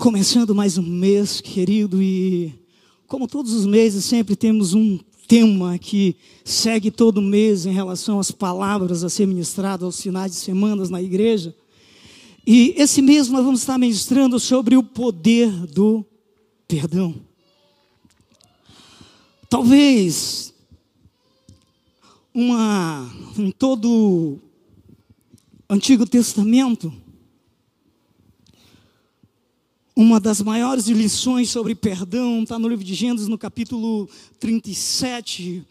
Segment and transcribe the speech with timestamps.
[0.00, 2.54] Começando mais um mês, querido, e
[3.06, 8.30] como todos os meses, sempre temos um tema que segue todo mês em relação às
[8.30, 11.54] palavras a ser ministradas aos finais de semanas na igreja.
[12.46, 16.02] E esse mês nós vamos estar ministrando sobre o poder do
[16.66, 17.14] perdão.
[19.50, 20.54] Talvez
[22.32, 23.06] uma
[23.36, 24.38] em todo
[25.68, 26.90] Antigo Testamento
[30.00, 35.62] uma das maiores lições sobre perdão está no livro de Gênesis, no capítulo 37,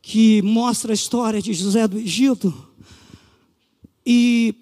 [0.00, 2.52] que mostra a história de José do Egito.
[4.06, 4.54] E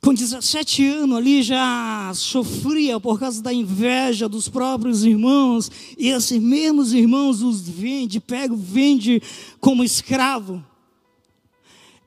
[0.00, 6.40] com 17 anos ali já sofria por causa da inveja dos próprios irmãos, e esses
[6.40, 9.20] mesmos irmãos os vende, pega, vende
[9.58, 10.64] como escravo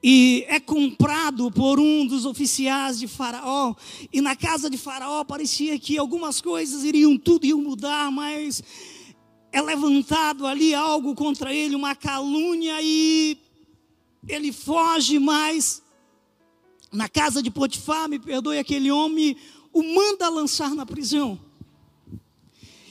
[0.09, 3.75] e é comprado por um dos oficiais de Faraó.
[4.13, 8.63] E na casa de Faraó parecia que algumas coisas iriam, tudo iam mudar, mas
[9.51, 13.37] é levantado ali algo contra ele, uma calúnia, e
[14.25, 15.83] ele foge, mas
[16.89, 19.35] na casa de Potifar, me perdoe, aquele homem
[19.73, 21.37] o manda lançar na prisão.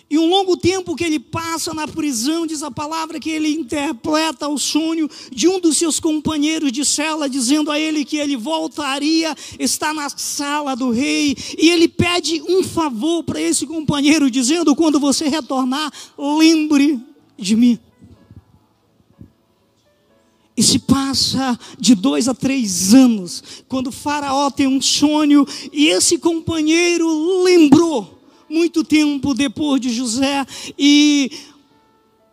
[0.08, 4.46] E um longo tempo que ele passa na prisão, diz a palavra que ele interpreta
[4.46, 9.34] o sonho de um dos seus companheiros de cela, dizendo a ele que ele voltaria,
[9.58, 15.00] está na sala do rei, e ele pede um favor para esse companheiro, dizendo: quando
[15.00, 17.00] você retornar, lembre
[17.36, 17.76] de mim.
[20.56, 25.88] E se passa de dois a três anos, quando o Faraó tem um sonho, e
[25.88, 28.15] esse companheiro lembrou
[28.48, 30.46] muito tempo depois de José
[30.78, 31.30] e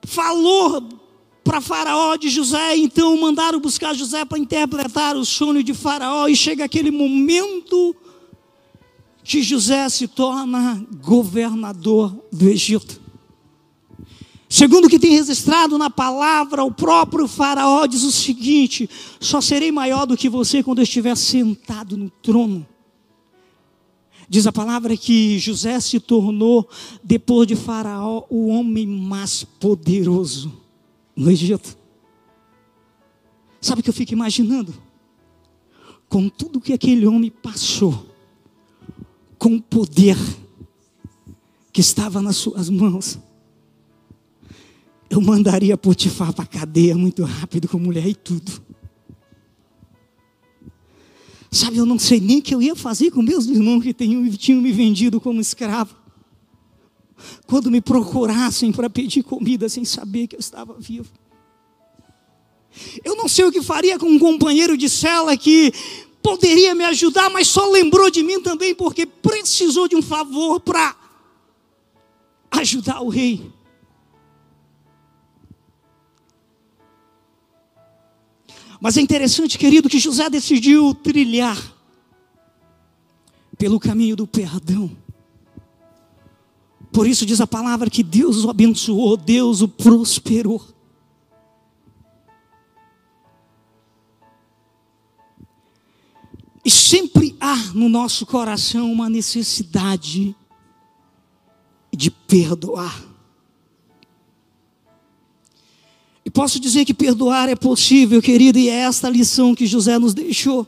[0.05, 0.87] falou
[1.43, 6.35] para Faraó de José, então mandaram buscar José para interpretar o sonho de Faraó e
[6.35, 7.95] chega aquele momento
[9.23, 13.01] que José se torna governador do Egito.
[14.47, 18.87] Segundo o que tem registrado na palavra, o próprio Faraó diz o seguinte:
[19.19, 22.65] só serei maior do que você quando eu estiver sentado no trono.
[24.29, 26.67] Diz a palavra que José se tornou,
[27.03, 30.51] depois de Faraó, o homem mais poderoso
[31.15, 31.77] no Egito.
[33.61, 34.73] Sabe o que eu fico imaginando?
[36.09, 38.07] Com tudo que aquele homem passou,
[39.37, 40.17] com o poder
[41.71, 43.19] que estava nas suas mãos,
[45.09, 48.51] eu mandaria Potifar para a cadeia muito rápido, com mulher e tudo.
[51.53, 54.59] Sabe, eu não sei nem o que eu ia fazer com meus irmãos que tinham,
[54.59, 55.95] me vendido como escravo.
[57.45, 61.11] Quando me procurassem para pedir comida sem saber que eu estava vivo.
[63.05, 65.71] Eu não sei o que faria com um companheiro de cela que
[66.23, 70.95] poderia me ajudar, mas só lembrou de mim também porque precisou de um favor para
[72.49, 73.53] ajudar o rei.
[78.83, 81.57] Mas é interessante, querido, que José decidiu trilhar
[83.57, 84.91] pelo caminho do perdão.
[86.91, 90.61] Por isso diz a palavra que Deus o abençoou, Deus o prosperou.
[96.65, 100.35] E sempre há no nosso coração uma necessidade
[101.89, 103.12] de perdoar.
[106.33, 110.67] Posso dizer que perdoar é possível, querido, e é esta lição que José nos deixou.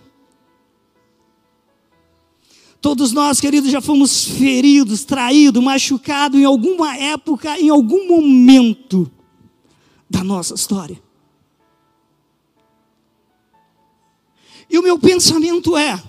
[2.80, 9.12] Todos nós, queridos, já fomos feridos, traídos, machucados em alguma época, em algum momento
[10.08, 11.02] da nossa história.
[14.70, 16.02] E o meu pensamento é: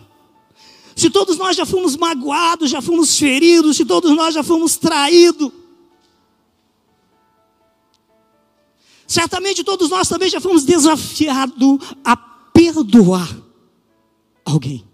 [0.95, 5.51] se todos nós já fomos magoados, já fomos feridos, se todos nós já fomos traídos,
[9.07, 13.37] Certamente todos nós também já fomos desafiados a perdoar
[14.45, 14.85] alguém.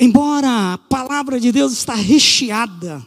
[0.00, 3.04] Embora a palavra de Deus está recheada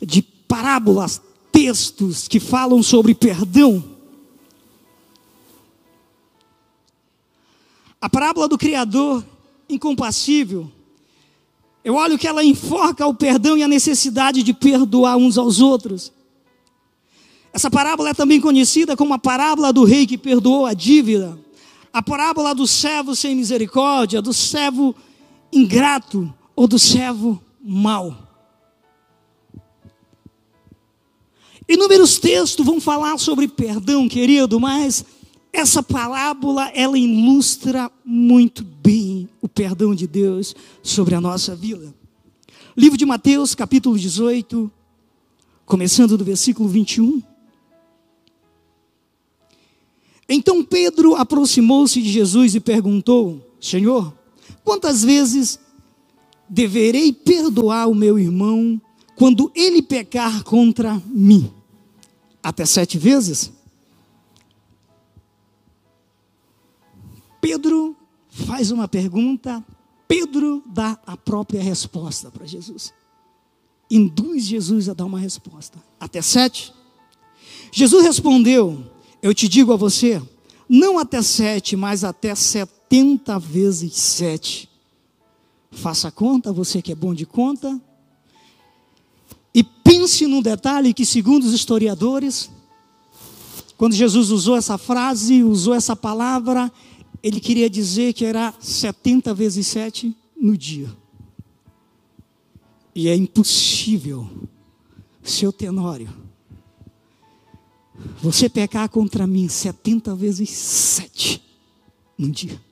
[0.00, 3.95] de parábolas, textos que falam sobre perdão,
[8.46, 9.24] A parábola do Criador
[9.68, 10.70] incompassível,
[11.82, 16.12] eu olho que ela enforca o perdão e a necessidade de perdoar uns aos outros.
[17.52, 21.36] Essa parábola é também conhecida como a parábola do rei que perdoou a dívida,
[21.92, 24.94] a parábola do servo sem misericórdia, do servo
[25.52, 28.16] ingrato ou do servo mau.
[31.68, 35.04] Inúmeros textos vão falar sobre perdão, querido, mas
[35.56, 41.94] essa parábola ela ilustra muito bem o perdão de Deus sobre a nossa vida.
[42.76, 44.70] Livro de Mateus, capítulo 18,
[45.64, 47.22] começando do versículo 21.
[50.28, 54.12] Então Pedro aproximou-se de Jesus e perguntou: Senhor,
[54.62, 55.58] quantas vezes
[56.46, 58.78] deverei perdoar o meu irmão
[59.16, 61.50] quando ele pecar contra mim?
[62.42, 63.55] Até sete vezes?
[67.46, 67.94] Pedro
[68.28, 69.64] faz uma pergunta,
[70.08, 72.92] Pedro dá a própria resposta para Jesus.
[73.88, 75.78] Induz Jesus a dar uma resposta.
[76.00, 76.74] Até sete?
[77.70, 78.84] Jesus respondeu:
[79.22, 80.20] Eu te digo a você,
[80.68, 84.68] não até sete, mas até setenta vezes sete.
[85.70, 87.80] Faça conta, você que é bom de conta.
[89.54, 92.50] E pense num detalhe que, segundo os historiadores,
[93.76, 96.72] quando Jesus usou essa frase, usou essa palavra,
[97.26, 100.96] ele queria dizer que era 70 vezes 7 no dia.
[102.94, 104.30] E é impossível,
[105.24, 106.08] seu Tenório,
[108.22, 111.42] você pecar contra mim 70 vezes 7
[112.16, 112.62] no dia.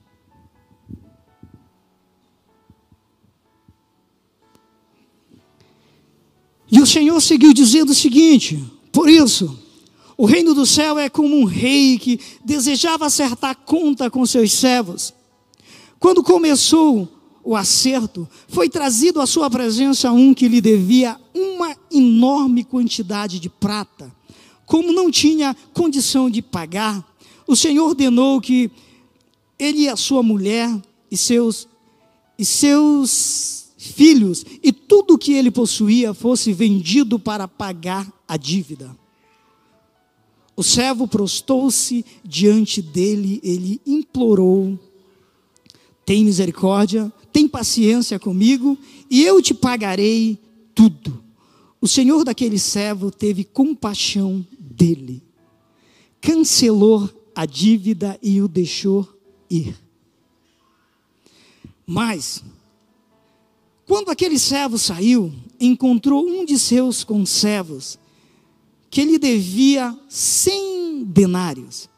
[6.70, 9.63] E o Senhor seguiu dizendo o seguinte: por isso,
[10.16, 15.12] o reino do céu é como um rei que desejava acertar conta com seus servos.
[15.98, 17.08] Quando começou
[17.42, 23.48] o acerto, foi trazido à sua presença um que lhe devia uma enorme quantidade de
[23.48, 24.14] prata.
[24.64, 27.04] Como não tinha condição de pagar,
[27.46, 28.70] o Senhor ordenou que
[29.58, 30.70] ele e a sua mulher
[31.10, 31.68] e seus
[32.36, 39.03] e seus filhos e tudo o que ele possuía fosse vendido para pagar a dívida.
[40.56, 44.78] O servo prostou-se diante dele, ele implorou:
[46.06, 48.78] Tem misericórdia, tem paciência comigo,
[49.10, 50.38] e eu te pagarei
[50.74, 51.22] tudo.
[51.80, 55.22] O senhor daquele servo teve compaixão dele,
[56.20, 59.08] cancelou a dívida e o deixou
[59.50, 59.76] ir.
[61.86, 62.42] Mas,
[63.86, 67.98] quando aquele servo saiu, encontrou um de seus conservos
[68.94, 71.90] que ele devia cem denários.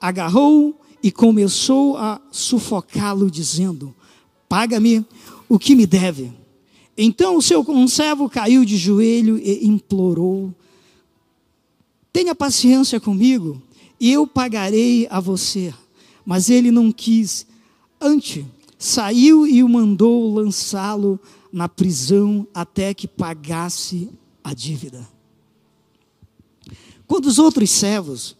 [0.00, 3.92] Agarrou e começou a sufocá-lo, dizendo:
[4.48, 5.04] Paga-me
[5.48, 6.32] o que me deve.
[6.96, 10.54] Então o seu conservo caiu de joelho e implorou:
[12.12, 13.60] Tenha paciência comigo,
[13.98, 15.74] e eu pagarei a você.
[16.24, 17.44] Mas ele não quis.
[18.00, 18.46] Antes,
[18.78, 21.18] saiu e o mandou lançá-lo
[21.52, 24.08] na prisão até que pagasse
[24.44, 25.15] a dívida.
[27.06, 28.36] Quando os outros servos,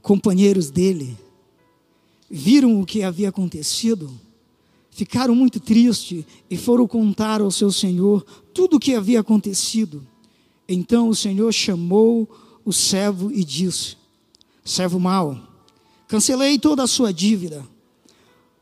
[0.00, 1.16] companheiros dele,
[2.30, 4.10] viram o que havia acontecido,
[4.90, 8.24] ficaram muito tristes e foram contar ao seu senhor
[8.54, 10.06] tudo o que havia acontecido.
[10.68, 12.28] Então o senhor chamou
[12.64, 13.96] o servo e disse:
[14.64, 15.38] Servo mau,
[16.08, 17.66] cancelei toda a sua dívida.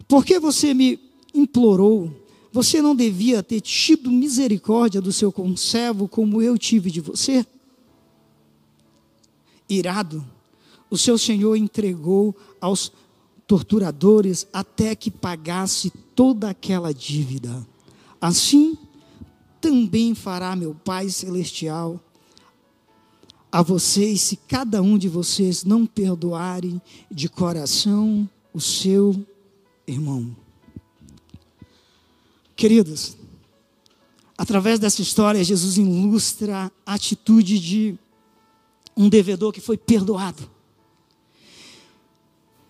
[0.08, 0.98] Por que você me
[1.32, 2.10] implorou?
[2.52, 7.46] Você não devia ter tido misericórdia do seu conservo como eu tive de você?
[9.70, 10.24] Irado,
[10.90, 12.92] o seu senhor entregou aos
[13.46, 17.66] torturadores até que pagasse toda aquela dívida.
[18.20, 18.76] Assim
[19.60, 22.00] também fará meu Pai celestial
[23.52, 29.26] a vocês se cada um de vocês não perdoarem de coração o seu
[29.86, 30.34] irmão.
[32.54, 33.16] Queridos,
[34.38, 37.98] através dessa história, Jesus ilustra a atitude de
[38.96, 40.50] um devedor que foi perdoado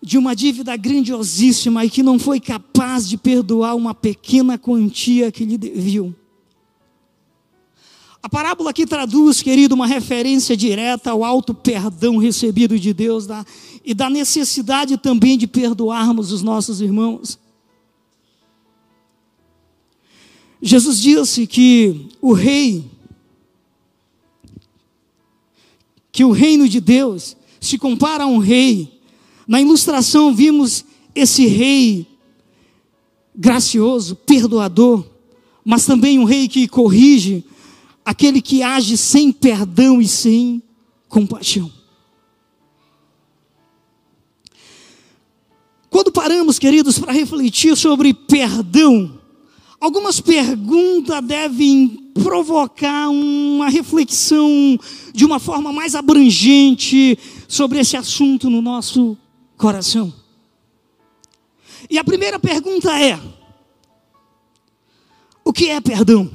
[0.01, 5.45] de uma dívida grandiosíssima e que não foi capaz de perdoar uma pequena quantia que
[5.45, 6.15] lhe deviam.
[8.23, 13.45] A parábola aqui traduz, querido, uma referência direta ao alto perdão recebido de Deus da,
[13.83, 17.39] e da necessidade também de perdoarmos os nossos irmãos.
[20.61, 22.90] Jesus disse que o rei
[26.11, 29.01] que o reino de Deus se compara a um rei.
[29.47, 30.83] Na ilustração vimos
[31.15, 32.07] esse rei
[33.35, 35.05] gracioso, perdoador,
[35.63, 37.45] mas também um rei que corrige,
[38.03, 40.61] aquele que age sem perdão e sem
[41.07, 41.71] compaixão.
[45.89, 49.20] Quando paramos, queridos, para refletir sobre perdão,
[49.81, 54.77] Algumas perguntas devem provocar uma reflexão
[55.11, 59.17] de uma forma mais abrangente sobre esse assunto no nosso
[59.57, 60.13] coração.
[61.89, 63.19] E a primeira pergunta é:
[65.43, 66.29] o que é perdão?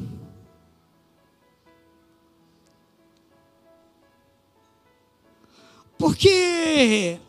[5.97, 7.21] Porque,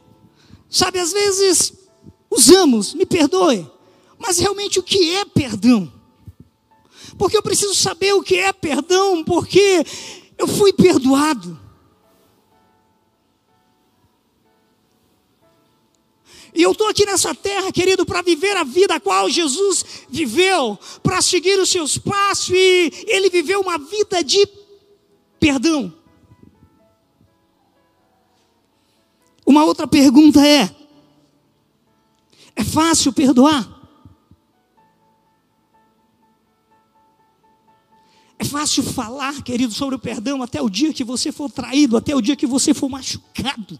[0.67, 1.73] sabe, às vezes
[2.27, 3.69] usamos, me perdoe,
[4.17, 5.96] mas realmente o que é perdão?
[7.17, 9.83] Porque eu preciso saber o que é perdão, porque
[10.37, 11.59] eu fui perdoado.
[16.53, 20.77] E eu estou aqui nessa terra, querido, para viver a vida a qual Jesus viveu,
[21.03, 24.47] para seguir os seus passos, e ele viveu uma vida de
[25.39, 25.93] perdão.
[29.45, 30.75] Uma outra pergunta é:
[32.55, 33.76] é fácil perdoar?
[38.39, 42.15] É fácil falar, querido, sobre o perdão até o dia que você for traído, até
[42.15, 43.79] o dia que você for machucado.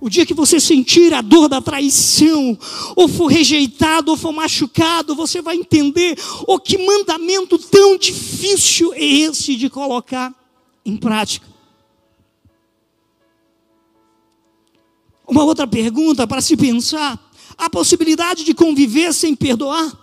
[0.00, 2.56] O dia que você sentir a dor da traição,
[2.96, 8.94] ou for rejeitado, ou for machucado, você vai entender o oh, que mandamento tão difícil
[8.94, 10.34] é esse de colocar
[10.86, 11.46] em prática.
[15.28, 17.18] Uma outra pergunta para se pensar:
[17.58, 19.99] a possibilidade de conviver sem perdoar?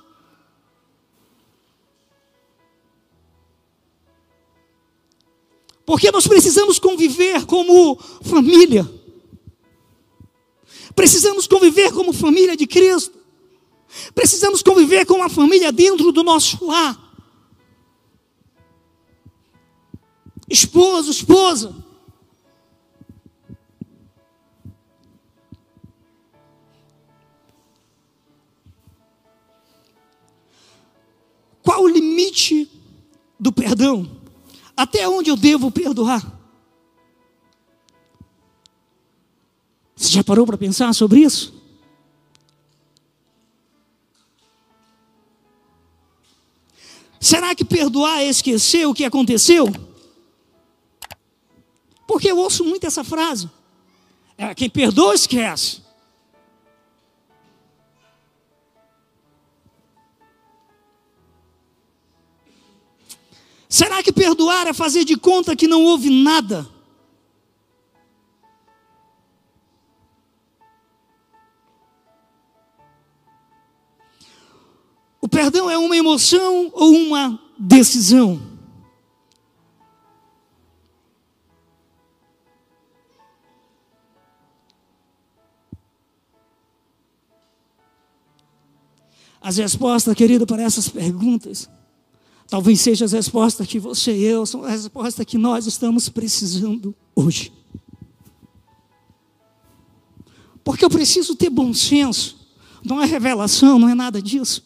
[5.88, 8.86] Porque nós precisamos conviver como família.
[10.94, 13.18] Precisamos conviver como família de Cristo.
[14.14, 17.02] Precisamos conviver com a família dentro do nosso lar.
[20.50, 21.74] Esposo, esposa.
[31.64, 32.70] Qual o limite
[33.40, 34.17] do perdão?
[34.78, 36.24] Até onde eu devo perdoar?
[39.96, 41.58] Você já parou para pensar sobre isso?
[47.20, 49.66] Será que perdoar é esquecer o que aconteceu?
[52.08, 53.50] Porque eu ouço muito essa frase.
[54.38, 55.82] É, quem perdoa, esquece.
[63.70, 66.68] Será que perdoar é fazer de conta que não houve nada?
[75.20, 78.42] O perdão é uma emoção ou uma decisão?
[89.42, 91.70] As respostas, querido, para essas perguntas
[92.48, 96.96] Talvez seja as respostas que você e eu, são as respostas que nós estamos precisando
[97.14, 97.52] hoje.
[100.64, 102.38] Porque eu preciso ter bom senso,
[102.84, 104.66] não é revelação, não é nada disso.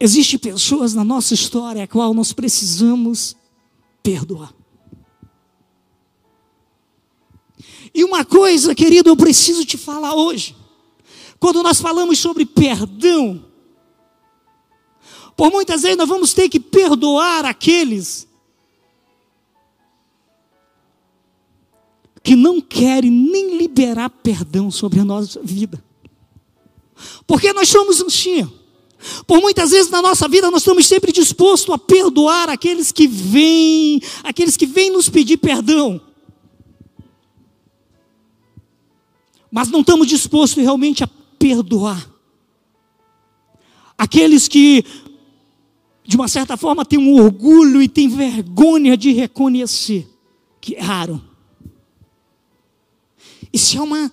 [0.00, 3.36] Existem pessoas na nossa história a qual nós precisamos
[4.00, 4.54] perdoar.
[7.92, 10.54] E uma coisa, querido, eu preciso te falar hoje.
[11.38, 13.44] Quando nós falamos sobre perdão,
[15.36, 18.26] por muitas vezes nós vamos ter que perdoar aqueles
[22.22, 25.82] que não querem nem liberar perdão sobre a nossa vida.
[27.26, 28.50] Porque nós somos assim.
[29.26, 34.00] Por muitas vezes na nossa vida nós estamos sempre dispostos a perdoar aqueles que vêm,
[34.24, 36.00] aqueles que vêm nos pedir perdão.
[39.50, 41.06] Mas não estamos dispostos realmente a
[41.38, 42.10] perdoar.
[43.96, 44.84] Aqueles que,
[46.04, 50.08] de uma certa forma, têm um orgulho e têm vergonha de reconhecer
[50.60, 51.22] que erraram.
[53.52, 54.12] Isso é uma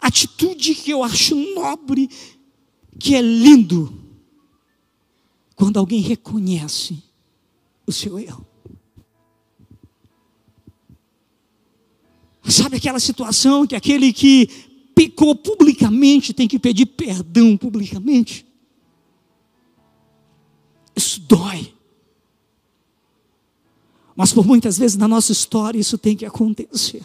[0.00, 2.08] atitude que eu acho nobre,
[2.98, 3.92] que é lindo,
[5.54, 7.02] quando alguém reconhece
[7.86, 8.46] o seu erro.
[12.46, 14.48] Sabe aquela situação que aquele que
[15.08, 18.46] pecou publicamente tem que pedir perdão publicamente.
[20.96, 21.74] Isso dói.
[24.16, 27.04] Mas por muitas vezes na nossa história isso tem que acontecer.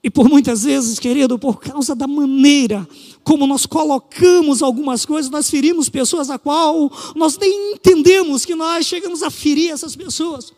[0.00, 2.88] E por muitas vezes, querido, por causa da maneira
[3.24, 8.86] como nós colocamos algumas coisas, nós ferimos pessoas a qual nós nem entendemos que nós
[8.86, 10.52] chegamos a ferir essas pessoas.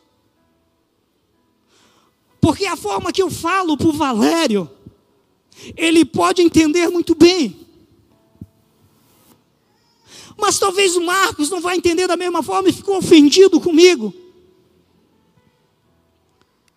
[2.41, 4.71] Porque a forma que eu falo para o Valério,
[5.77, 7.67] ele pode entender muito bem.
[10.37, 14.15] Mas talvez o Marcos não vai entender da mesma forma e ficou ofendido comigo.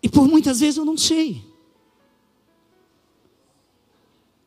[0.02, 1.42] E por muitas vezes eu não sei.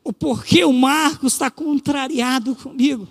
[0.04, 3.08] O porquê o Marcos está contrariado comigo.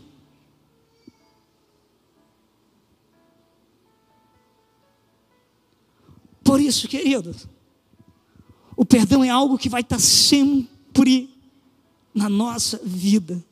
[6.41, 7.45] Por isso, queridos,
[8.87, 11.29] perdão é algo que vai estar sempre
[12.13, 13.43] na nossa vida.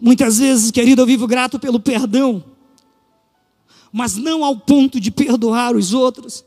[0.00, 2.44] Muitas vezes, querido, eu vivo grato pelo perdão,
[3.92, 6.44] mas não ao ponto de perdoar os outros.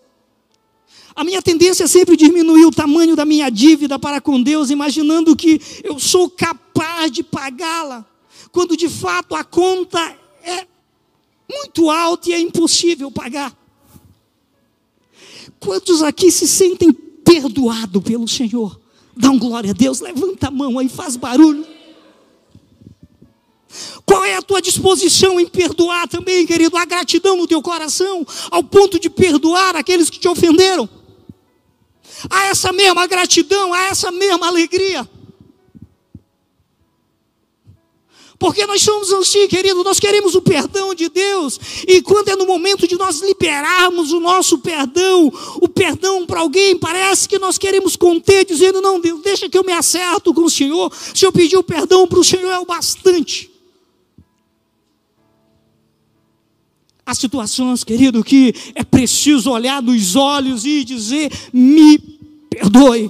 [1.15, 5.35] A minha tendência é sempre diminuir o tamanho da minha dívida para com Deus, imaginando
[5.35, 8.05] que eu sou capaz de pagá-la,
[8.51, 9.99] quando de fato a conta
[10.43, 10.67] é
[11.49, 13.57] muito alta e é impossível pagar.
[15.59, 16.95] Quantos aqui se sentem
[17.27, 18.79] perdoados pelo Senhor?
[19.15, 21.65] Dá um glória a Deus, levanta a mão aí, faz barulho.
[24.05, 26.77] Qual é a tua disposição em perdoar também, querido?
[26.77, 30.89] A gratidão no teu coração, ao ponto de perdoar aqueles que te ofenderam.
[32.29, 35.07] Há essa mesma gratidão, há essa mesma alegria.
[38.39, 42.45] Porque nós somos assim, querido, nós queremos o perdão de Deus, e quando é no
[42.45, 47.95] momento de nós liberarmos o nosso perdão, o perdão para alguém, parece que nós queremos
[47.95, 50.93] conter, dizendo: Não, Deus, deixa que eu me acerto com o Senhor.
[51.15, 53.49] Se eu pedir o perdão para o Senhor é o bastante.
[57.03, 61.97] Há situações, querido, que é preciso olhar nos olhos e dizer: Me
[62.49, 63.09] perdoe.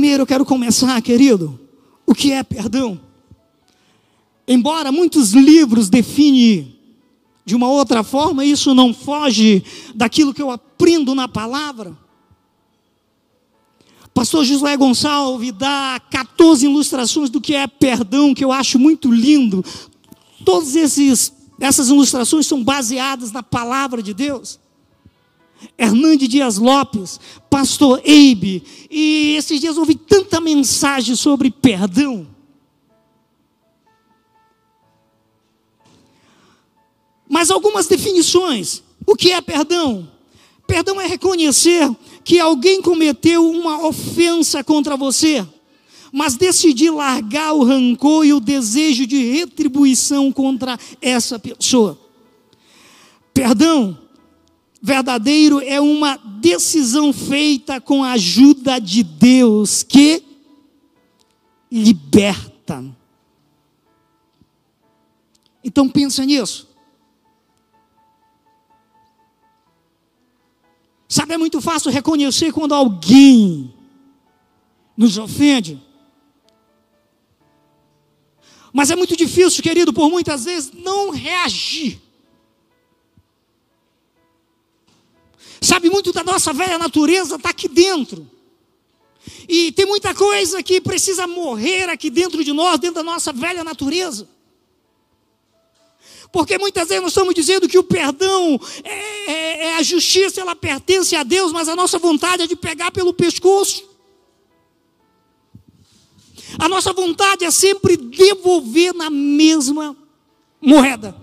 [0.00, 1.60] Primeiro eu quero começar, querido,
[2.06, 2.98] o que é perdão?
[4.48, 6.74] Embora muitos livros definem
[7.44, 9.62] de uma outra forma, isso não foge
[9.94, 11.94] daquilo que eu aprendo na palavra.
[14.14, 19.62] Pastor Josué Gonçalves dá 14 ilustrações do que é perdão, que eu acho muito lindo.
[20.46, 20.76] Todas
[21.60, 24.58] essas ilustrações são baseadas na palavra de Deus.
[25.76, 32.26] Hernande Dias Lopes, pastor Eibe, e esses dias ouvi tanta mensagem sobre perdão.
[37.28, 38.82] Mas algumas definições.
[39.06, 40.10] O que é perdão?
[40.66, 41.90] Perdão é reconhecer
[42.24, 45.46] que alguém cometeu uma ofensa contra você,
[46.12, 51.98] mas decidir largar o rancor e o desejo de retribuição contra essa pessoa.
[53.32, 53.98] Perdão
[54.80, 60.22] verdadeiro é uma decisão feita com a ajuda de Deus que
[61.70, 62.84] liberta.
[65.62, 66.68] Então pensa nisso.
[71.08, 73.74] Sabe, é muito fácil reconhecer quando alguém
[74.96, 75.82] nos ofende.
[78.72, 82.00] Mas é muito difícil, querido, por muitas vezes não reagir.
[85.60, 88.28] Sabe, muito da nossa velha natureza está aqui dentro.
[89.48, 93.62] E tem muita coisa que precisa morrer aqui dentro de nós, dentro da nossa velha
[93.62, 94.28] natureza.
[96.32, 100.54] Porque muitas vezes nós estamos dizendo que o perdão é, é, é, a justiça, ela
[100.54, 103.88] pertence a Deus, mas a nossa vontade é de pegar pelo pescoço.
[106.58, 109.96] A nossa vontade é sempre devolver na mesma
[110.60, 111.19] moeda.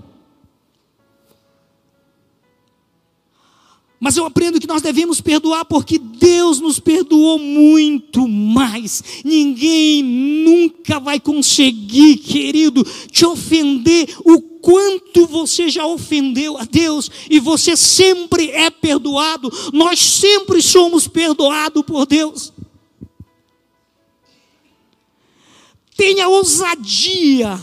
[3.99, 9.03] Mas eu aprendo que nós devemos perdoar porque Deus nos perdoou muito mais.
[9.25, 17.39] Ninguém nunca vai conseguir, querido, te ofender o quanto você já ofendeu a Deus e
[17.39, 19.51] você sempre é perdoado.
[19.73, 22.53] Nós sempre somos perdoados por Deus.
[25.95, 27.59] Tenha ousadia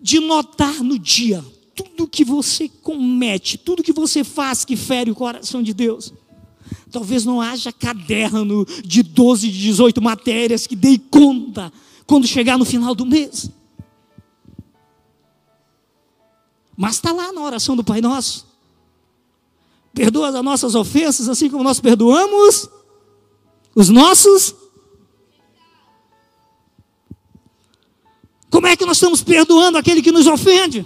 [0.00, 1.44] de notar no dia
[1.74, 6.12] tudo que você comete, tudo que você faz que fere o coração de Deus.
[6.90, 11.72] Talvez não haja caderno de 12, de 18 matérias que dei conta
[12.06, 13.50] quando chegar no final do mês.
[16.76, 18.46] Mas está lá na oração do Pai Nosso.
[19.94, 22.68] Perdoa as nossas ofensas, assim como nós perdoamos
[23.74, 24.54] os nossos.
[28.50, 30.84] Como é que nós estamos perdoando aquele que nos ofende?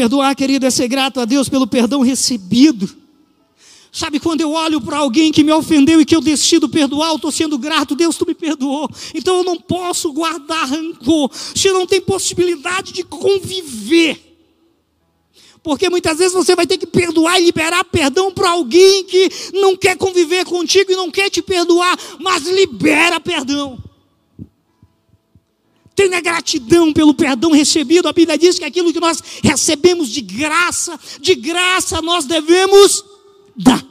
[0.00, 2.88] Perdoar, querido, é ser grato a Deus pelo perdão recebido.
[3.92, 7.16] Sabe, quando eu olho para alguém que me ofendeu e que eu decido perdoar, eu
[7.16, 8.88] estou sendo grato, Deus, tu me perdoou.
[9.14, 11.30] Então eu não posso guardar rancor.
[11.30, 14.38] Você não tem possibilidade de conviver.
[15.62, 19.76] Porque muitas vezes você vai ter que perdoar e liberar perdão para alguém que não
[19.76, 23.78] quer conviver contigo e não quer te perdoar, mas libera perdão.
[26.00, 28.08] Tenha gratidão pelo perdão recebido.
[28.08, 33.04] A Bíblia diz que aquilo que nós recebemos de graça, de graça nós devemos
[33.54, 33.84] dar.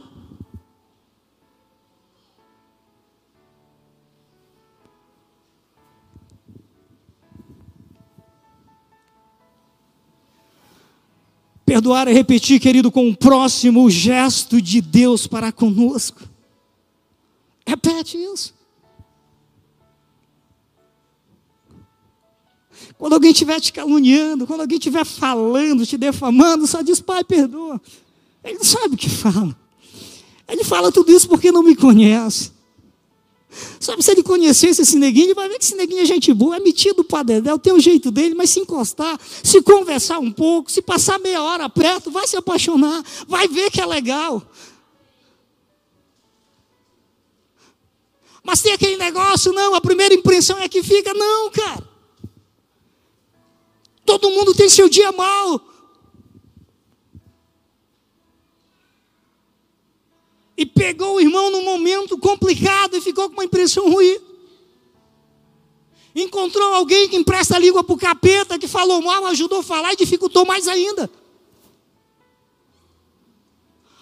[11.63, 16.27] Perdoar é repetir, querido, com o próximo gesto de Deus para conosco.
[17.67, 18.58] Repete isso.
[22.97, 27.81] Quando alguém estiver te caluniando, quando alguém estiver falando, te defamando, só diz, Pai, perdoa.
[28.43, 29.55] Ele não sabe o que fala.
[30.47, 32.51] Ele fala tudo isso porque não me conhece.
[33.79, 36.57] Sabe, se ele conhecesse esse neguinho, ele vai ver que esse neguinho é gente boa,
[36.57, 40.71] é metido para dedéu, tem o jeito dele, mas se encostar, se conversar um pouco,
[40.71, 44.43] se passar meia hora perto, vai se apaixonar, vai ver que é legal.
[48.43, 51.88] Mas tem aquele negócio, não, a primeira impressão é que fica, não, cara.
[54.09, 55.61] Todo mundo tem seu dia mal.
[60.57, 64.19] E pegou o irmão num momento complicado e ficou com uma impressão ruim.
[66.15, 69.93] Encontrou alguém que empresta a língua para o capeta, que falou mal, ajudou a falar
[69.93, 71.07] e dificultou mais ainda.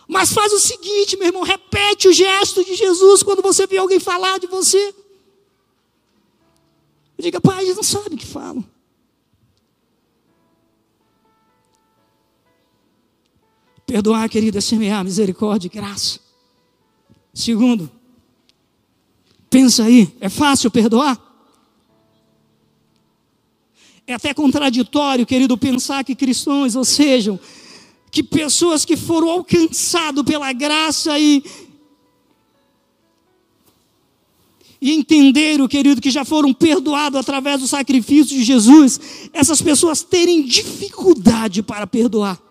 [0.08, 4.00] Mas faz o seguinte, meu irmão, repete o gesto de Jesus quando você vê alguém
[4.00, 4.96] falar de você.
[7.20, 8.77] Diga, pai, eles não sabem o que falam.
[13.88, 16.20] Perdoar, querida, semear misericórdia e graça.
[17.34, 17.90] Segundo,
[19.50, 21.18] pensa aí, é fácil perdoar?
[24.06, 27.40] É até contraditório, querido, pensar que cristãos, ou sejam,
[28.12, 31.42] que pessoas que foram alcançados pela graça e,
[34.82, 39.00] e entenderam, querido, que já foram perdoados através do sacrifício de Jesus,
[39.32, 42.47] essas pessoas terem dificuldade para perdoar.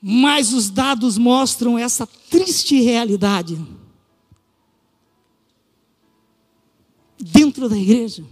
[0.00, 3.58] Mas os dados mostram essa triste realidade.
[7.18, 8.24] Dentro da igreja.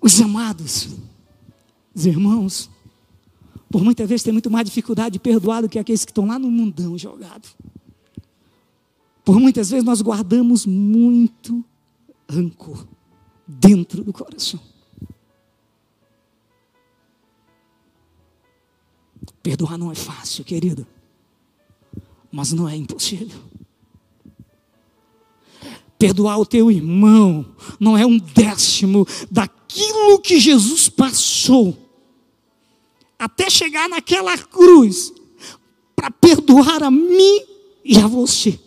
[0.00, 0.88] Os amados,
[1.94, 2.70] os irmãos,
[3.70, 6.38] por muitas vezes tem muito mais dificuldade de perdoar do que aqueles que estão lá
[6.38, 7.48] no mundão jogado.
[9.24, 11.64] Por muitas vezes nós guardamos muito
[12.28, 12.86] rancor
[13.48, 14.60] dentro do coração.
[19.42, 20.86] Perdoar não é fácil, querido,
[22.30, 23.38] mas não é impossível.
[25.98, 27.46] Perdoar o teu irmão
[27.78, 31.76] não é um décimo daquilo que Jesus passou
[33.18, 35.12] até chegar naquela cruz
[35.94, 37.40] para perdoar a mim
[37.84, 38.58] e a você.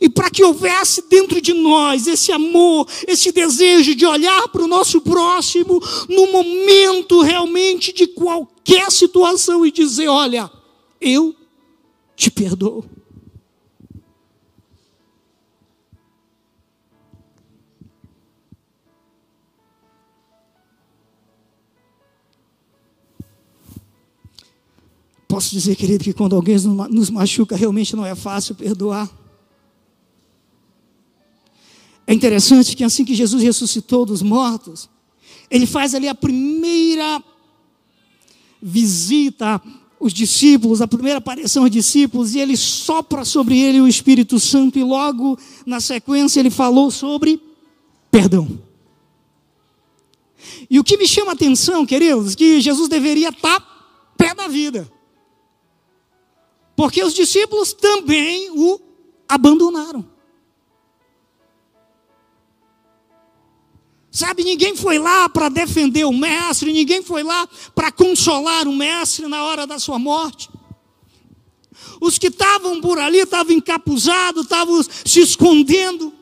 [0.00, 4.68] E para que houvesse dentro de nós esse amor, esse desejo de olhar para o
[4.68, 10.50] nosso próximo no momento realmente de qualquer situação e dizer: Olha,
[11.00, 11.34] eu
[12.16, 12.84] te perdoo.
[25.30, 26.56] Posso dizer, querido, que quando alguém
[26.90, 29.08] nos machuca, realmente não é fácil perdoar.
[32.10, 34.90] É interessante que assim que Jesus ressuscitou dos mortos,
[35.48, 37.22] ele faz ali a primeira
[38.60, 39.62] visita
[40.00, 44.76] aos discípulos, a primeira aparição aos discípulos, e ele sopra sobre ele o Espírito Santo,
[44.76, 47.40] e logo na sequência ele falou sobre
[48.10, 48.58] perdão.
[50.68, 54.90] E o que me chama a atenção, queridos, que Jesus deveria estar pé da vida.
[56.74, 58.80] Porque os discípulos também o
[59.28, 60.18] abandonaram.
[64.20, 69.26] Sabe, ninguém foi lá para defender o mestre, ninguém foi lá para consolar o mestre
[69.26, 70.50] na hora da sua morte.
[71.98, 76.12] Os que estavam por ali estavam encapuzados, estavam se escondendo.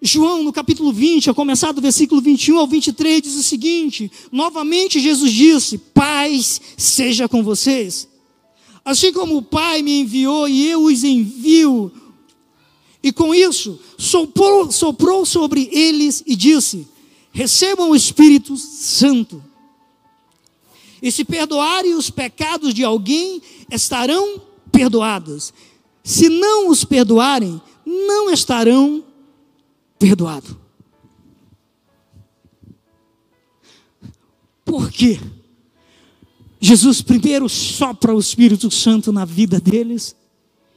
[0.00, 4.98] João, no capítulo 20, a começar do versículo 21 ao 23, diz o seguinte: Novamente
[4.98, 8.08] Jesus disse: Paz seja com vocês.
[8.82, 11.92] Assim como o Pai me enviou e eu os envio,
[13.02, 16.86] E com isso, soprou, soprou sobre eles e disse:
[17.32, 19.42] Recebam o Espírito Santo.
[21.02, 25.52] E se perdoarem os pecados de alguém, estarão perdoados.
[26.04, 29.02] Se não os perdoarem, não estarão
[29.98, 30.56] perdoados.
[34.64, 35.18] Por quê?
[36.60, 40.14] Jesus primeiro sopra o Espírito Santo na vida deles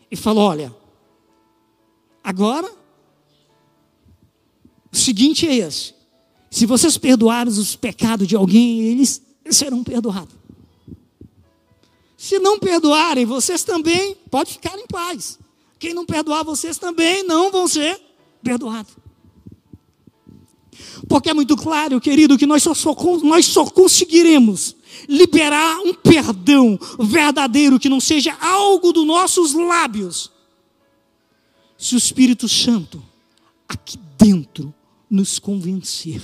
[0.10, 0.74] e falou: Olha,
[2.24, 2.72] agora
[4.92, 5.94] o seguinte é esse:
[6.52, 10.36] se vocês perdoarem os pecados de alguém, eles serão perdoados.
[12.16, 15.40] Se não perdoarem, vocês também podem ficar em paz.
[15.80, 18.00] Quem não perdoar vocês também não vão ser
[18.42, 18.94] perdoados.
[21.10, 24.76] Porque é muito claro, querido, que nós só, só, nós só conseguiremos
[25.10, 30.32] liberar um perdão verdadeiro que não seja algo dos nossos lábios,
[31.84, 33.04] se o Espírito Santo
[33.68, 34.74] aqui dentro
[35.10, 36.22] nos convencer.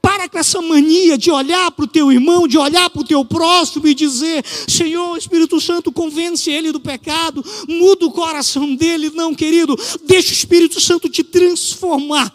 [0.00, 3.22] Para com essa mania de olhar para o teu irmão, de olhar para o teu
[3.26, 9.10] próximo e dizer: Senhor, Espírito Santo, convence ele do pecado, muda o coração dele.
[9.10, 12.34] Não, querido, deixa o Espírito Santo te transformar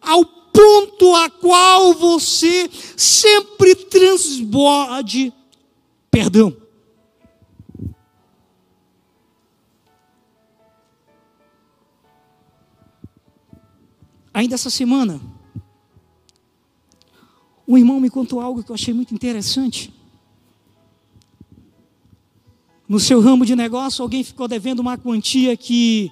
[0.00, 5.30] ao ponto a qual você sempre transborde
[6.10, 6.69] perdão.
[14.32, 15.20] Ainda essa semana,
[17.66, 19.92] um irmão me contou algo que eu achei muito interessante.
[22.88, 26.10] No seu ramo de negócio, alguém ficou devendo uma quantia que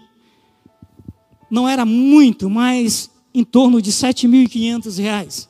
[1.51, 5.49] não era muito, mas em torno de 7.500 reais.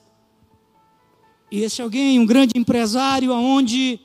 [1.51, 4.01] E esse alguém, um grande empresário, aonde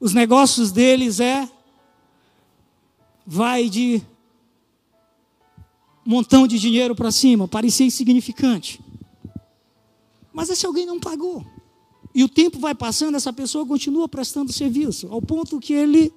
[0.00, 1.48] os negócios deles é
[3.26, 4.00] vai de
[6.08, 8.80] montão de dinheiro para cima, parecia insignificante.
[10.32, 11.44] Mas esse alguém não pagou.
[12.14, 16.10] E o tempo vai passando, essa pessoa continua prestando serviço, ao ponto que ele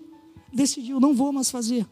[0.53, 1.85] decidiu: não vou mais fazer.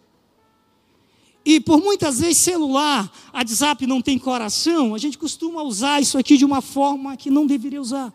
[1.43, 6.37] E por muitas vezes celular, WhatsApp não tem coração, a gente costuma usar isso aqui
[6.37, 8.13] de uma forma que não deveria usar.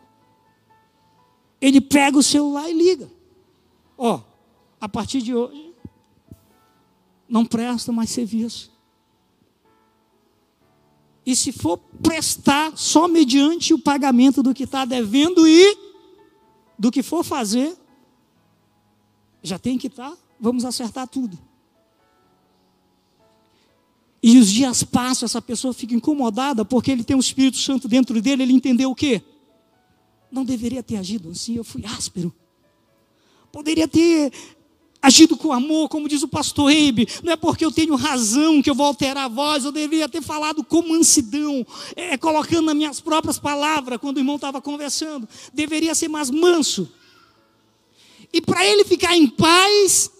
[1.60, 3.10] Ele pega o celular e liga.
[3.98, 4.22] Ó,
[4.80, 5.74] a partir de hoje,
[7.28, 8.73] não presta mais serviço.
[11.26, 15.76] E se for prestar só mediante o pagamento do que está devendo e
[16.78, 17.74] do que for fazer,
[19.42, 21.38] já tem que estar, tá, vamos acertar tudo.
[24.22, 27.86] E os dias passam, essa pessoa fica incomodada porque ele tem o um Espírito Santo
[27.86, 29.22] dentro dele, ele entendeu o quê?
[30.30, 32.34] Não deveria ter agido assim, eu fui áspero.
[33.52, 34.32] Poderia ter
[35.04, 38.70] agido com amor, como diz o pastor Eibe, não é porque eu tenho razão que
[38.70, 43.00] eu vou alterar a voz, eu deveria ter falado com mansidão, é, colocando nas minhas
[43.02, 46.90] próprias palavras, quando o irmão estava conversando, deveria ser mais manso.
[48.32, 50.10] E para ele ficar em paz,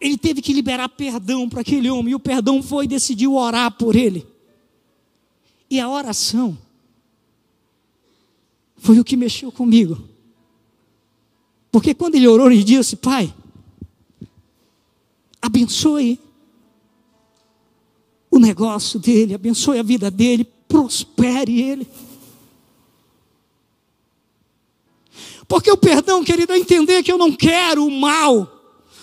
[0.00, 3.96] ele teve que liberar perdão para aquele homem, e o perdão foi decidiu orar por
[3.96, 4.24] ele.
[5.68, 6.56] E a oração
[8.76, 10.08] foi o que mexeu comigo.
[11.72, 13.32] Porque quando ele orou, ele disse: Pai,
[15.50, 16.20] abençoe
[18.30, 21.88] o negócio dele, abençoe a vida dele, prospere ele.
[25.48, 28.56] Porque o perdão, querido, é entender que eu não quero o mal.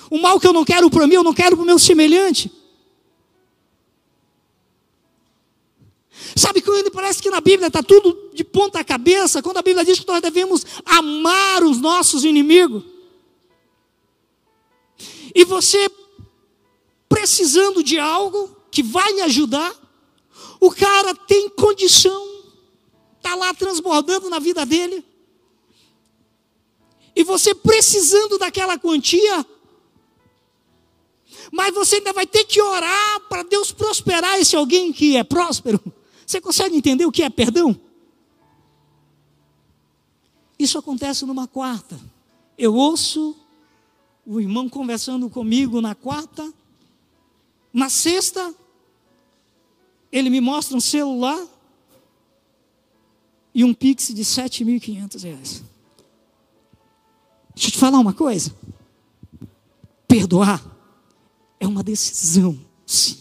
[0.09, 2.49] O mal que eu não quero para mim, eu não quero para o meu semelhante.
[6.33, 9.99] Sabe quando parece que na Bíblia está tudo de ponta cabeça, quando a Bíblia diz
[9.99, 12.83] que nós devemos amar os nossos inimigos.
[15.35, 15.89] E você
[17.07, 19.73] precisando de algo que vai lhe ajudar,
[20.59, 22.43] o cara tem condição,
[23.17, 25.03] está lá transbordando na vida dele,
[27.15, 29.45] e você precisando daquela quantia,
[31.51, 35.81] mas você ainda vai ter que orar para Deus prosperar esse alguém que é próspero.
[36.25, 37.79] Você consegue entender o que é perdão?
[40.59, 41.99] Isso acontece numa quarta.
[42.57, 43.35] Eu ouço
[44.25, 46.53] o irmão conversando comigo na quarta,
[47.73, 48.53] na sexta,
[50.11, 51.45] ele me mostra um celular
[53.53, 55.63] e um Pix de 7.500 reais.
[57.53, 58.55] Deixa eu te falar uma coisa.
[60.07, 60.63] Perdoar
[61.59, 63.17] é uma decisão, sim.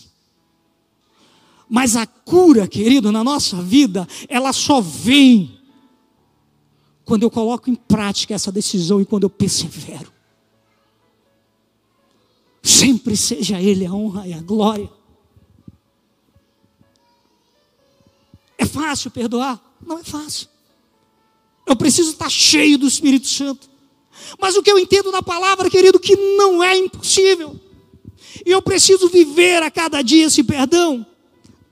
[1.69, 5.59] Mas a cura, querido, na nossa vida, ela só vem
[7.05, 10.13] quando eu coloco em prática essa decisão e quando eu persevero.
[12.87, 14.89] Sempre seja Ele a honra e a glória.
[18.57, 19.61] É fácil perdoar?
[19.85, 20.47] Não é fácil.
[21.67, 23.69] Eu preciso estar cheio do Espírito Santo.
[24.39, 27.61] Mas o que eu entendo na palavra, querido, que não é impossível.
[28.47, 31.05] E eu preciso viver a cada dia esse perdão.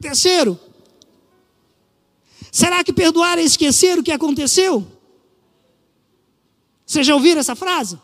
[0.00, 0.58] Terceiro,
[2.50, 4.84] será que perdoar é esquecer o que aconteceu?
[6.84, 8.00] Vocês já ouviram essa frase?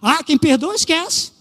[0.00, 1.39] Ah, quem perdoa esquece.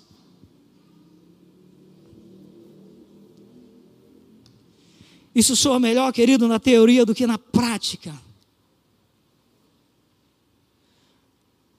[5.39, 8.13] Isso soa melhor, querido, na teoria do que na prática.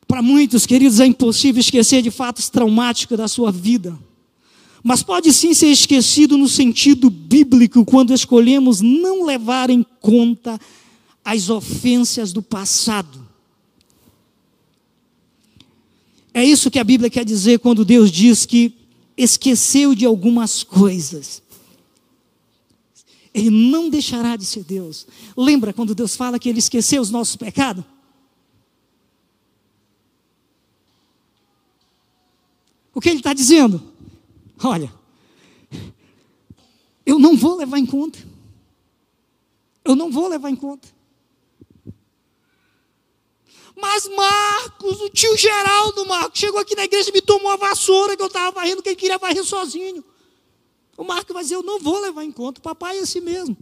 [0.08, 3.96] Para muitos, queridos, é impossível esquecer de fatos traumáticos da sua vida.
[4.82, 10.58] Mas pode sim ser esquecido no sentido bíblico quando escolhemos não levar em conta
[11.22, 13.28] as ofensas do passado.
[16.32, 18.74] É isso que a Bíblia quer dizer quando Deus diz que
[19.18, 21.42] esqueceu de algumas coisas.
[23.40, 25.06] Ele não deixará de ser Deus.
[25.34, 27.82] Lembra quando Deus fala que Ele esqueceu os nossos pecados?
[32.94, 33.82] O que Ele está dizendo?
[34.62, 34.92] Olha,
[37.06, 38.18] eu não vou levar em conta.
[39.82, 40.86] Eu não vou levar em conta.
[43.74, 48.14] Mas Marcos, o tio Geraldo Marcos, chegou aqui na igreja e me tomou a vassoura
[48.14, 50.04] que eu estava varrendo, que ele queria varrer sozinho.
[51.00, 53.56] O Marcos vai dizer: Eu não vou levar em conta, o papai é assim mesmo.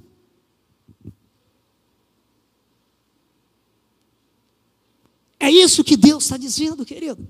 [5.39, 7.29] É isso que Deus está dizendo, querido.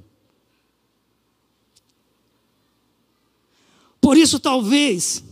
[4.01, 5.23] Por isso, talvez,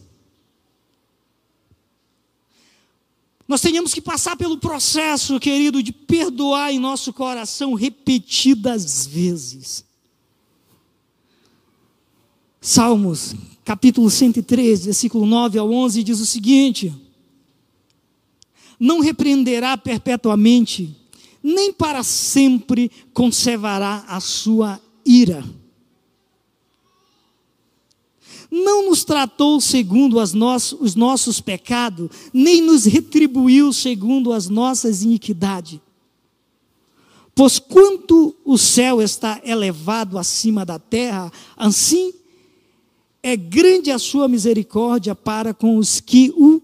[3.49, 9.87] nós tenhamos que passar pelo processo, querido, de perdoar em nosso coração repetidas vezes.
[12.61, 13.35] Salmos
[13.66, 16.94] capítulo 103, versículo 9 ao 11, diz o seguinte:
[18.79, 20.96] Não repreenderá perpetuamente,
[21.42, 25.44] nem para sempre conservará a sua ira.
[28.48, 35.81] Não nos tratou segundo os nossos pecados, nem nos retribuiu segundo as nossas iniquidades.
[37.35, 42.14] Pois quanto o céu está elevado acima da terra, assim
[43.27, 46.62] é grande a sua misericórdia para com os que o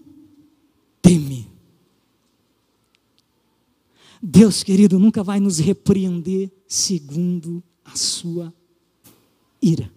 [1.01, 1.45] temem.
[4.21, 8.53] Deus, querido, nunca vai nos repreender segundo a sua
[9.61, 9.91] ira.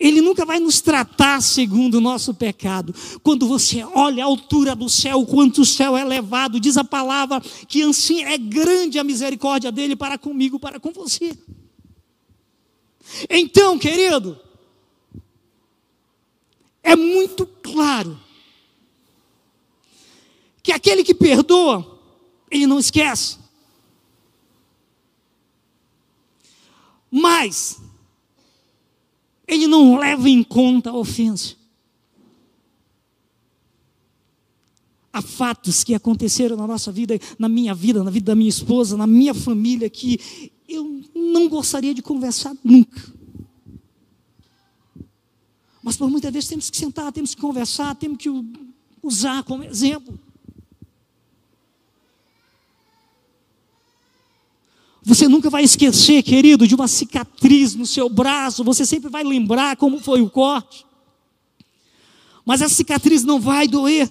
[0.00, 2.94] Ele nunca vai nos tratar segundo o nosso pecado.
[3.22, 7.38] Quando você olha a altura do céu, quanto o céu é elevado, diz a palavra
[7.68, 11.36] que assim é grande a misericórdia dele para comigo, para com você.
[13.28, 14.38] Então, querido,
[16.84, 18.20] é muito claro
[20.62, 22.00] que aquele que perdoa,
[22.50, 23.38] ele não esquece.
[27.10, 27.80] Mas
[29.48, 31.56] ele não leva em conta a ofensa.
[35.12, 38.96] Há fatos que aconteceram na nossa vida, na minha vida, na vida da minha esposa,
[38.96, 40.18] na minha família, que
[40.68, 43.00] eu não gostaria de conversar nunca.
[45.84, 48.30] Mas por muitas vezes temos que sentar, temos que conversar, temos que
[49.02, 50.18] usar como exemplo.
[55.02, 59.76] Você nunca vai esquecer, querido, de uma cicatriz no seu braço, você sempre vai lembrar
[59.76, 60.86] como foi o corte.
[62.46, 64.10] Mas essa cicatriz não vai doer.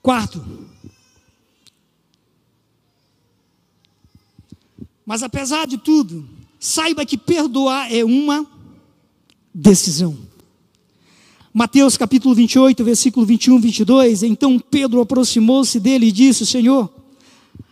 [0.00, 0.67] Quarto,
[5.08, 6.28] Mas apesar de tudo,
[6.60, 8.46] saiba que perdoar é uma
[9.54, 10.14] decisão.
[11.50, 14.22] Mateus capítulo 28, versículo 21, 22.
[14.22, 16.92] Então Pedro aproximou-se dele e disse: Senhor,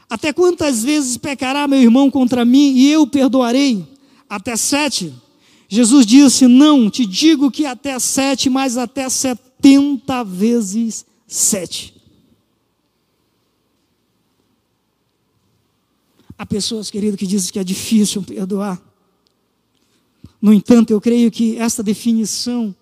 [0.09, 3.87] até quantas vezes pecará meu irmão contra mim e eu perdoarei?
[4.31, 5.13] Até sete?
[5.69, 11.96] Jesus disse: Não, te digo que até sete, mas até setenta vezes sete.
[16.38, 18.80] Há pessoas, querido, que dizem que é difícil perdoar.
[20.40, 22.74] No entanto, eu creio que esta definição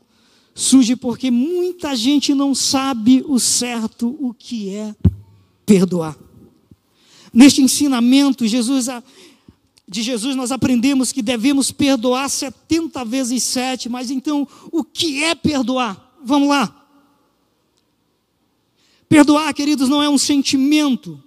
[0.54, 4.94] surge porque muita gente não sabe o certo o que é
[5.64, 6.16] perdoar.
[7.32, 8.86] Neste ensinamento, Jesus,
[9.88, 15.34] de Jesus, nós aprendemos que devemos perdoar 70 vezes 7, mas então, o que é
[15.34, 16.16] perdoar?
[16.24, 16.86] Vamos lá.
[19.08, 21.22] Perdoar, queridos, não é um sentimento.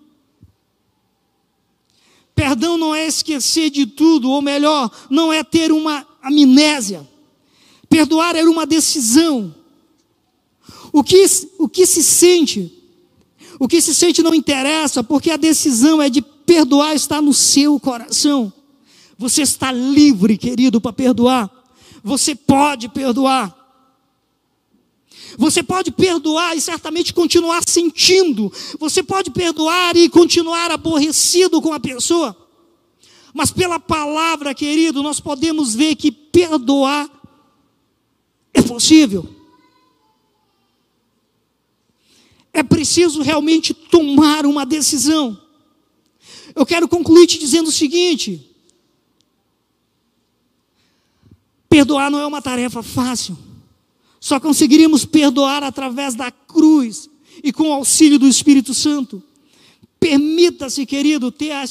[2.38, 7.02] Perdão não é esquecer de tudo, ou melhor, não é ter uma amnésia.
[7.90, 9.56] Perdoar era uma decisão.
[10.94, 11.26] O que,
[11.58, 12.72] o que se sente,
[13.60, 17.80] o que se sente não interessa, porque a decisão é de perdoar está no seu
[17.80, 18.54] coração.
[19.18, 21.50] Você está livre, querido, para perdoar.
[22.04, 23.66] Você pode perdoar.
[25.38, 28.52] Você pode perdoar e certamente continuar sentindo.
[28.80, 32.36] Você pode perdoar e continuar aborrecido com a pessoa.
[33.32, 37.08] Mas pela palavra, querido, nós podemos ver que perdoar
[38.52, 39.30] é possível.
[42.52, 45.40] É preciso realmente tomar uma decisão.
[46.56, 48.44] Eu quero concluir te dizendo o seguinte:
[51.70, 53.47] perdoar não é uma tarefa fácil.
[54.28, 57.09] Só conseguiríamos perdoar através da cruz
[57.41, 59.23] e com o auxílio do Espírito Santo.
[60.01, 61.63] Permita-se, querido, ter a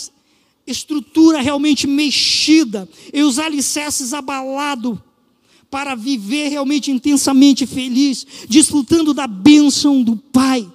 [0.66, 4.98] estrutura realmente mexida e os alicerces abalados
[5.70, 10.66] para viver realmente intensamente feliz, desfrutando da bênção do Pai.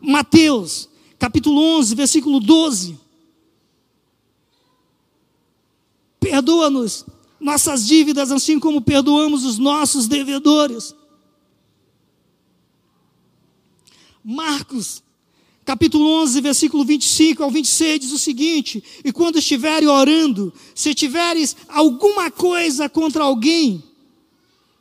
[0.00, 2.98] Mateus, capítulo 11, versículo 12.
[6.18, 7.04] Perdoa-nos
[7.42, 10.94] nossas dívidas, assim como perdoamos os nossos devedores.
[14.24, 15.02] Marcos,
[15.64, 21.56] capítulo 11, versículo 25 ao 26, diz o seguinte: E quando estiverem orando, se tiveres
[21.68, 23.82] alguma coisa contra alguém,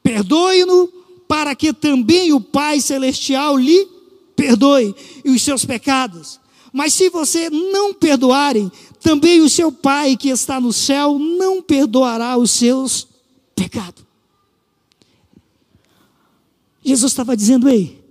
[0.03, 0.87] perdoe-no,
[1.27, 3.87] para que também o Pai Celestial lhe
[4.35, 4.93] perdoe
[5.25, 6.39] os seus pecados.
[6.71, 12.37] Mas se você não perdoarem, também o seu Pai que está no céu não perdoará
[12.37, 13.07] os seus
[13.55, 14.05] pecados.
[16.83, 18.01] Jesus estava dizendo: Ei,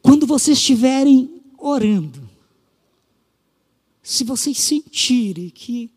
[0.00, 2.28] quando vocês estiverem orando,
[4.02, 5.90] se vocês sentirem que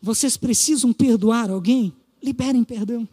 [0.00, 3.06] vocês precisam perdoar alguém, liberem perdão.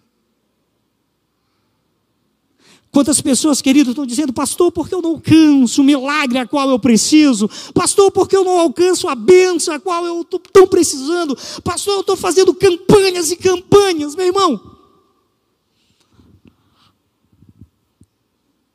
[2.91, 6.79] Quantas pessoas, queridos, estão dizendo, pastor, porque eu não alcanço o milagre a qual eu
[6.79, 7.49] preciso?
[7.73, 11.37] Pastor, porque eu não alcanço a bênção a qual eu estou tão precisando?
[11.63, 14.77] Pastor, eu estou fazendo campanhas e campanhas, meu irmão.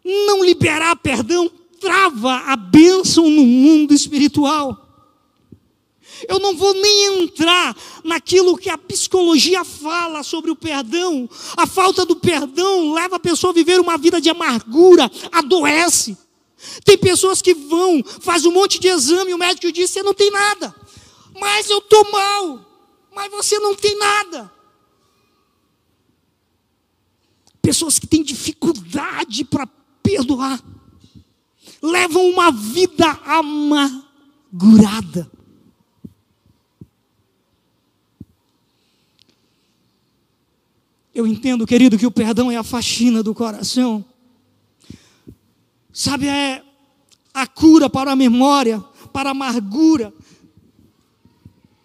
[0.04, 1.50] Não liberar perdão
[1.82, 4.81] trava a bênção no mundo espiritual.
[6.28, 11.28] Eu não vou nem entrar naquilo que a psicologia fala sobre o perdão.
[11.56, 16.16] A falta do perdão leva a pessoa a viver uma vida de amargura, adoece.
[16.84, 20.30] Tem pessoas que vão, faz um monte de exame o médico diz: você não tem
[20.30, 20.74] nada.
[21.38, 22.60] Mas eu estou mal.
[23.14, 24.50] Mas você não tem nada.
[27.60, 29.68] Pessoas que têm dificuldade para
[30.02, 30.62] perdoar,
[31.80, 34.02] levam uma vida amargurada.
[41.14, 44.04] Eu entendo, querido, que o perdão é a faxina do coração.
[45.92, 46.62] Sabe, é
[47.34, 48.80] a cura para a memória,
[49.12, 50.12] para a amargura.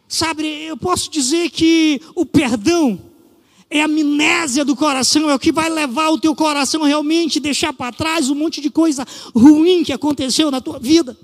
[0.07, 3.01] Sabe, eu posso dizer que o perdão
[3.69, 7.73] é a amnésia do coração, é o que vai levar o teu coração realmente deixar
[7.73, 9.05] para trás um monte de coisa
[9.35, 11.17] ruim que aconteceu na tua vida.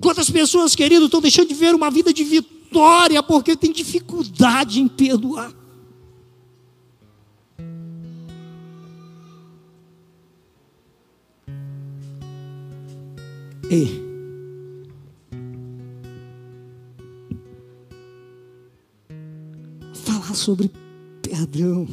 [0.00, 4.86] Quantas pessoas, querido, estão deixando de ver uma vida de vitória porque tem dificuldade em
[4.86, 5.59] perdoar.
[13.70, 14.02] Ei.
[19.94, 20.68] Falar sobre
[21.22, 21.86] perdão.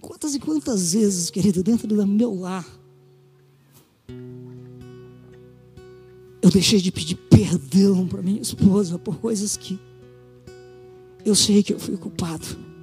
[0.00, 2.64] Quantas e quantas vezes, querido, dentro do meu lar,
[6.40, 9.76] eu deixei de pedir perdão para minha esposa por coisas que
[11.24, 12.73] eu sei que eu fui culpado.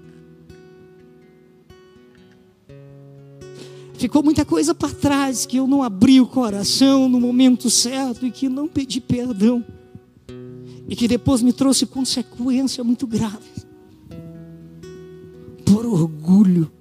[4.02, 8.32] Ficou muita coisa para trás que eu não abri o coração no momento certo e
[8.32, 9.64] que não pedi perdão.
[10.90, 13.38] E que depois me trouxe consequência muito grave.
[15.64, 16.72] Por orgulho.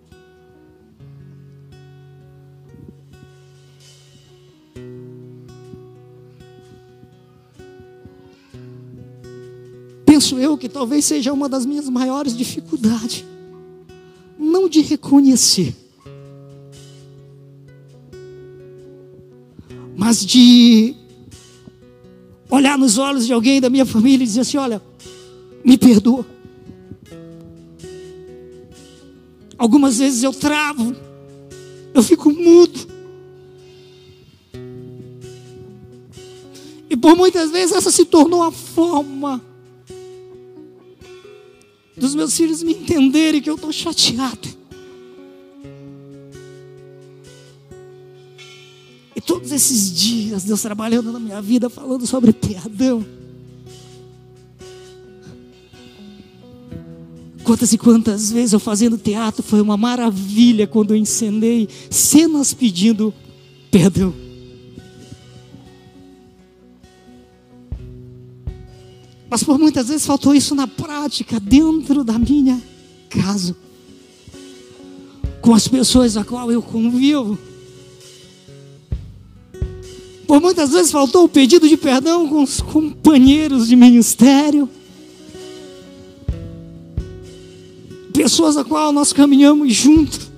[10.07, 13.27] Penso eu que talvez seja uma das minhas maiores dificuldades.
[14.39, 15.90] Não de reconhecer
[20.19, 20.95] de
[22.51, 24.83] olhar nos olhos de alguém da minha família e dizer assim: olha,
[25.65, 26.27] me perdoa.
[29.57, 30.97] Algumas vezes eu travo,
[31.95, 32.89] eu fico mudo.
[36.89, 39.41] E por muitas vezes essa se tornou a forma
[41.97, 44.60] dos meus filhos me entenderem que eu estou chateado.
[49.51, 53.05] Todos esses dias, Deus trabalhando na minha vida, falando sobre perdão.
[57.43, 63.13] Quantas e quantas vezes eu fazendo teatro foi uma maravilha quando eu encenei cenas pedindo
[63.73, 64.15] perdão.
[69.29, 72.61] Mas por muitas vezes faltou isso na prática, dentro da minha
[73.09, 73.57] casa,
[75.41, 77.50] com as pessoas a qual eu convivo.
[80.31, 84.69] Por muitas vezes faltou o pedido de perdão com os companheiros de ministério.
[88.13, 90.31] pessoas a qual nós caminhamos junto.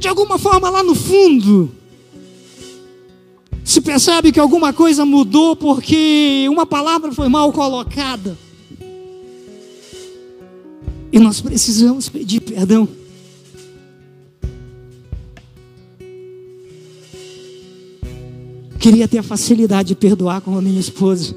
[0.00, 1.70] De alguma forma, lá no fundo,
[3.62, 8.34] se percebe que alguma coisa mudou porque uma palavra foi mal colocada.
[11.12, 12.88] E nós precisamos pedir perdão.
[18.86, 21.34] Queria ter a facilidade de perdoar com a minha esposa.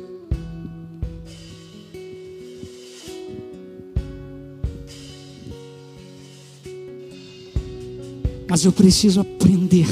[8.47, 9.87] Mas eu preciso aprender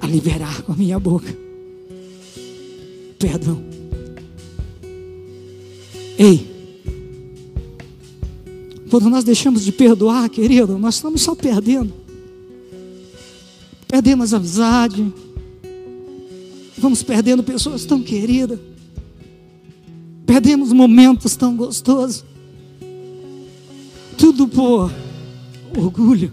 [0.00, 1.28] a liberar com a minha boca.
[3.18, 3.62] Perdão.
[6.18, 6.50] Ei,
[8.88, 11.92] quando nós deixamos de perdoar, querido, nós estamos só perdendo.
[13.86, 15.12] Perdemos amizade.
[16.82, 18.58] Vamos perdendo pessoas tão queridas.
[20.26, 22.24] Perdemos momentos tão gostosos.
[24.18, 24.92] Tudo por
[25.78, 26.32] orgulho.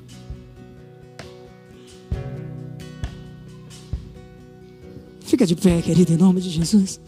[5.22, 7.00] Fica de pé, querido, em nome de Jesus.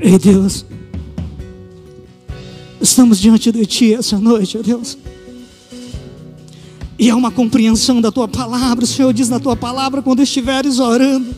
[0.00, 0.66] Ei, Deus,
[2.80, 4.98] estamos diante de Ti essa noite, ó Deus.
[7.06, 8.82] E é uma compreensão da Tua palavra.
[8.82, 11.32] O Senhor diz na Tua palavra quando estiveres orando.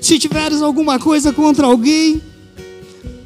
[0.00, 2.22] Se tiveres alguma coisa contra alguém,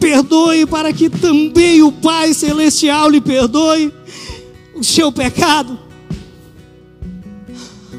[0.00, 3.94] perdoe para que também o Pai Celestial lhe perdoe
[4.74, 5.78] o seu pecado.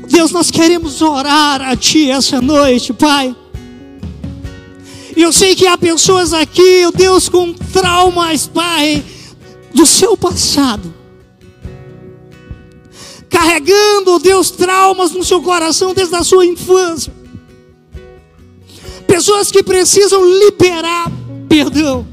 [0.10, 3.34] Deus, nós queremos orar a Ti essa noite, Pai.
[5.16, 9.02] E eu sei que há pessoas aqui, Deus, com traumas, Pai,
[9.74, 10.94] do seu passado.
[13.36, 17.14] Carregando, Deus, traumas no seu coração desde a sua infância.
[19.06, 21.12] Pessoas que precisam liberar
[21.50, 22.08] perdão.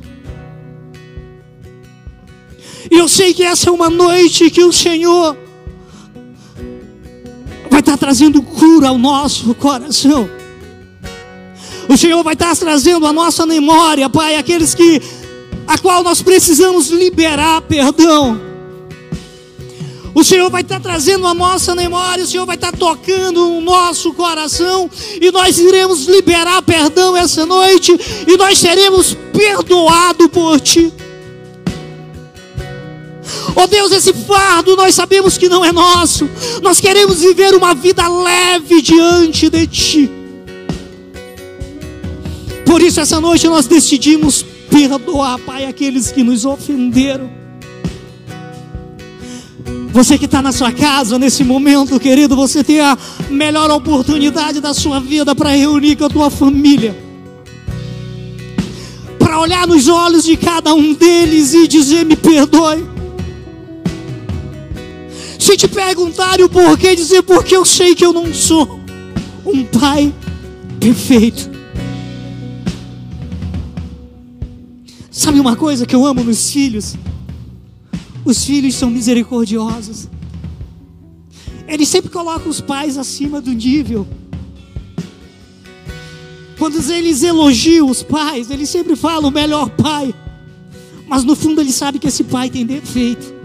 [2.90, 5.36] E eu sei que essa é uma noite que o Senhor
[7.70, 10.28] vai estar trazendo cura ao nosso coração.
[11.88, 15.00] O Senhor vai estar trazendo a nossa memória, Pai, aqueles que
[15.68, 18.51] a qual nós precisamos liberar perdão.
[20.14, 24.12] O Senhor vai estar trazendo a nossa memória, o Senhor vai estar tocando o nosso
[24.12, 24.90] coração,
[25.20, 27.92] e nós iremos liberar perdão essa noite,
[28.26, 30.92] e nós seremos perdoados por Ti.
[33.56, 36.28] Oh Deus, esse fardo nós sabemos que não é nosso.
[36.62, 40.10] Nós queremos viver uma vida leve diante de Ti.
[42.66, 47.41] Por isso, essa noite nós decidimos perdoar, Pai, aqueles que nos ofenderam.
[49.92, 52.96] Você que está na sua casa nesse momento, querido, você tem a
[53.28, 56.96] melhor oportunidade da sua vida para reunir com a tua família.
[59.18, 62.86] Para olhar nos olhos de cada um deles e dizer: Me perdoe.
[65.38, 68.80] Se te perguntarem o porquê, dizer porque eu sei que eu não sou
[69.44, 70.10] um pai
[70.80, 71.50] perfeito.
[75.10, 76.96] Sabe uma coisa que eu amo nos filhos?
[78.24, 80.08] Os filhos são misericordiosos.
[81.66, 84.06] Eles sempre colocam os pais acima do nível.
[86.58, 90.14] Quando eles elogiam os pais, eles sempre falam o melhor pai.
[91.08, 93.42] Mas no fundo ele sabe que esse pai tem defeito.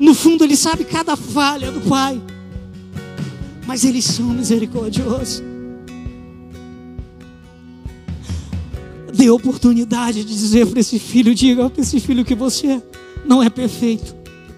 [0.00, 2.20] No fundo, ele sabe cada falha do pai.
[3.66, 5.42] Mas eles são misericordiosos.
[9.12, 12.82] Dê oportunidade de dizer para esse filho: diga para esse filho que você
[13.24, 14.14] não é perfeito,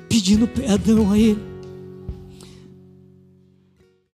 [0.08, 1.51] pedindo perdão a ele.